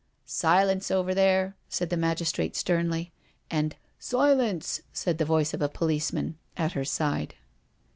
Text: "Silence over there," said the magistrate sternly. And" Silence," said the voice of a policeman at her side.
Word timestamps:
"Silence 0.25 0.89
over 0.89 1.13
there," 1.13 1.55
said 1.69 1.91
the 1.91 1.95
magistrate 1.95 2.55
sternly. 2.55 3.11
And" 3.51 3.75
Silence," 3.99 4.81
said 4.91 5.19
the 5.19 5.25
voice 5.25 5.53
of 5.53 5.61
a 5.61 5.69
policeman 5.69 6.39
at 6.57 6.71
her 6.71 6.85
side. 6.85 7.35